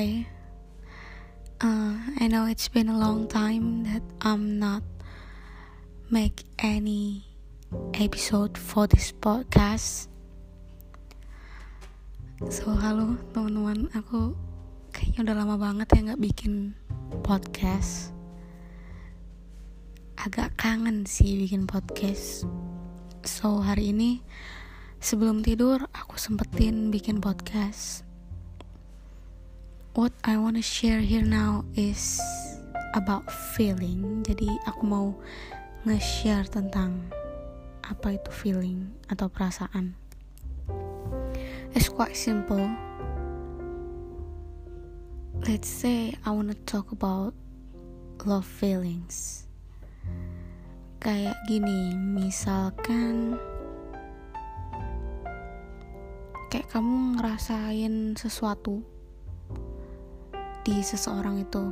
[0.00, 0.24] Hi.
[1.60, 4.80] Uh, I know it's been a long time that I'm not
[6.08, 7.28] make any
[7.92, 10.08] episode for this podcast.
[12.48, 14.32] So halo teman-teman, aku
[14.88, 16.72] kayaknya udah lama banget ya nggak bikin
[17.20, 18.16] podcast.
[20.16, 22.48] Agak kangen sih bikin podcast.
[23.28, 24.24] So hari ini
[24.96, 28.08] sebelum tidur aku sempetin bikin podcast
[29.94, 32.22] what I wanna share here now is
[32.94, 33.26] about
[33.58, 34.22] feeling.
[34.22, 35.18] Jadi aku mau
[35.82, 37.10] nge-share tentang
[37.82, 39.98] apa itu feeling atau perasaan.
[41.74, 42.70] It's quite simple.
[45.42, 47.34] Let's say I wanna talk about
[48.22, 49.42] love feelings.
[51.02, 53.34] Kayak gini, misalkan
[56.52, 58.84] kayak kamu ngerasain sesuatu
[60.66, 61.64] di seseorang itu.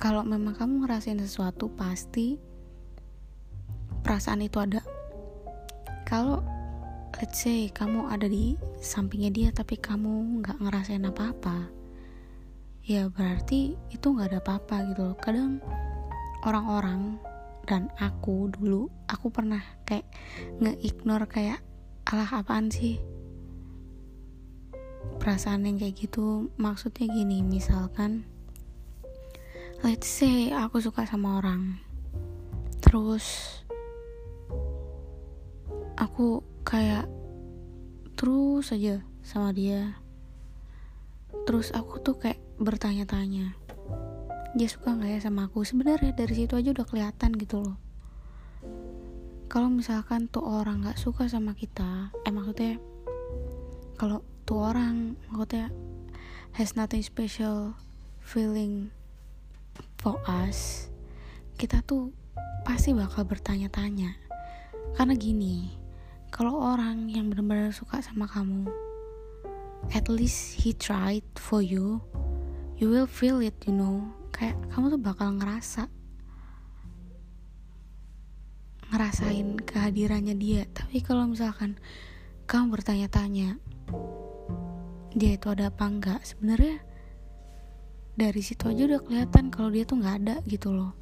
[0.00, 2.40] Kalau memang kamu ngerasain sesuatu pasti
[4.00, 4.80] perasaan itu ada.
[6.08, 6.40] Kalau
[7.20, 11.68] let's say kamu ada di sampingnya dia tapi kamu nggak ngerasain apa-apa
[12.80, 15.16] ya berarti itu nggak ada apa-apa gitu loh.
[15.20, 15.60] Kadang
[16.48, 17.20] orang-orang
[17.68, 20.08] dan aku dulu aku pernah kayak
[20.58, 21.60] nge-ignore kayak
[22.08, 22.98] alah apaan sih
[25.18, 28.28] perasaan yang kayak gitu maksudnya gini misalkan
[29.82, 31.82] let's say aku suka sama orang
[32.84, 33.58] terus
[35.98, 37.10] aku kayak
[38.14, 39.98] terus aja sama dia
[41.48, 43.58] terus aku tuh kayak bertanya-tanya
[44.50, 45.62] dia suka nggak ya sama aku?
[45.62, 47.78] Sebenarnya dari situ aja udah kelihatan gitu loh.
[49.50, 52.78] Kalau misalkan tuh orang nggak suka sama kita eh maksudnya
[53.98, 55.70] kalau satu orang maksudnya
[56.58, 57.78] has nothing special
[58.18, 58.90] feeling
[60.02, 60.90] for us
[61.54, 62.10] kita tuh
[62.66, 64.10] pasti bakal bertanya-tanya.
[64.98, 65.70] Karena gini
[66.34, 68.66] kalau orang yang benar-benar suka sama kamu
[69.94, 72.02] at least he tried for you
[72.74, 74.02] you will feel it you know.
[74.34, 75.86] Kayak kamu tuh bakal ngerasa
[78.90, 80.66] ngerasain kehadirannya dia.
[80.74, 81.78] Tapi kalau misalkan
[82.50, 83.62] kamu bertanya-tanya
[85.10, 86.22] dia itu ada apa enggak?
[86.22, 86.78] Sebenarnya
[88.14, 90.94] dari situ aja udah kelihatan kalau dia tuh nggak ada gitu loh.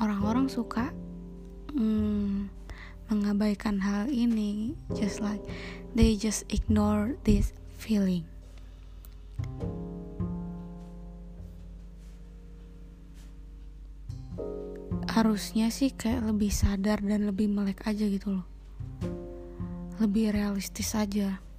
[0.00, 0.94] Orang-orang suka
[1.76, 2.48] hmm,
[3.12, 5.44] mengabaikan hal ini just like
[5.92, 8.24] they just ignore this feeling.
[15.10, 18.46] Harusnya sih kayak lebih sadar dan lebih melek aja gitu loh.
[20.00, 21.49] Lebih realistis aja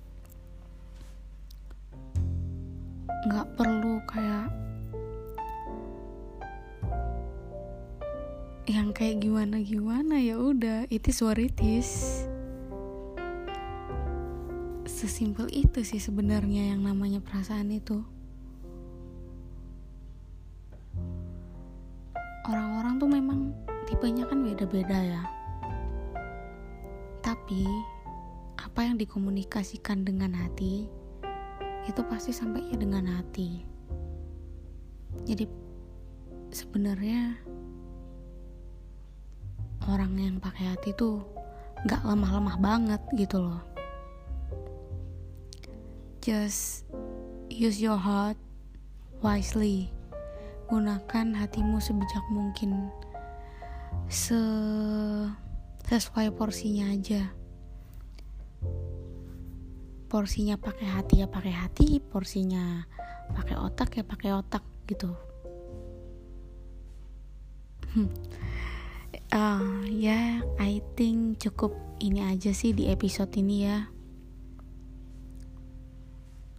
[3.22, 4.50] nggak perlu kayak
[8.66, 12.24] yang kayak gimana gimana ya udah itu is what it is.
[14.86, 18.02] Sesimpel itu sih sebenarnya yang namanya perasaan itu.
[22.46, 23.53] Orang-orang tuh memang
[23.86, 25.24] tipenya kan beda-beda ya.
[27.22, 27.66] Tapi
[28.62, 31.00] apa yang dikomunikasikan dengan hati
[31.91, 33.68] itu pasti sampainya dengan hati.
[35.28, 35.44] Jadi
[36.47, 37.35] sebenarnya
[39.91, 41.19] orang yang pakai hati tuh
[41.84, 43.59] nggak lemah-lemah banget gitu loh.
[46.24, 46.88] Just
[47.52, 48.40] use your heart
[49.19, 49.91] wisely.
[50.72, 52.88] Gunakan hatimu sebijak mungkin.
[54.08, 54.40] Se
[55.91, 57.41] sesuai porsinya aja
[60.11, 62.83] porsinya pakai hati ya pakai hati porsinya
[63.31, 65.16] pakai otak ya pakai otak gitu.
[69.31, 70.29] Uh, ya yeah,
[70.59, 71.72] I think cukup
[72.03, 73.87] ini aja sih di episode ini ya.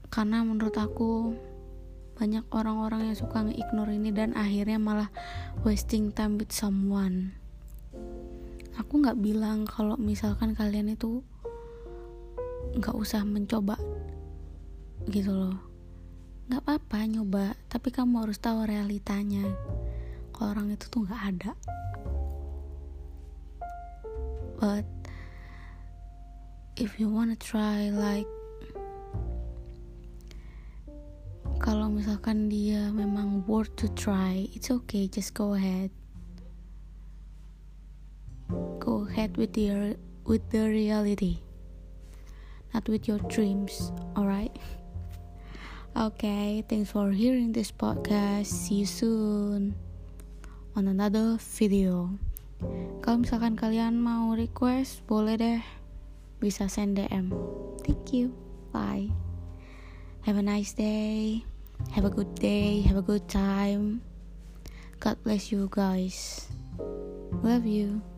[0.09, 1.37] Karena menurut aku
[2.17, 5.13] banyak orang-orang yang suka nge-ignore ini dan akhirnya malah
[5.61, 7.37] wasting time with someone.
[8.81, 11.21] Aku nggak bilang kalau misalkan kalian itu
[12.73, 13.77] nggak usah mencoba
[15.11, 15.59] gitu loh.
[16.49, 19.45] Nggak apa-apa nyoba tapi kamu harus tahu realitanya.
[20.33, 21.53] Kalau orang itu tuh nggak ada.
[24.63, 24.87] But
[26.79, 28.31] if you wanna try like
[31.63, 35.93] kalau misalkan dia memang worth to try it's okay just go ahead.
[38.81, 41.43] Go ahead with the with the reality
[42.73, 44.53] not with your dreams alright?
[45.97, 48.49] Okay thanks for hearing this podcast.
[48.49, 49.77] See you soon
[50.77, 52.09] on another video.
[53.03, 55.61] Kalau misalkan kalian mau request boleh deh.
[56.41, 57.31] Bisa send DM
[57.85, 58.33] thank you.
[58.73, 59.13] Bye.
[60.25, 61.43] Have a nice day.
[61.93, 62.81] Have a good day.
[62.87, 64.01] Have a good time.
[65.03, 66.47] God bless you guys.
[67.43, 68.12] Love you